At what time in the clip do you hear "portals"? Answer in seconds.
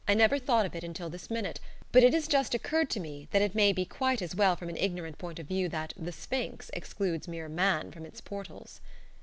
8.19-8.81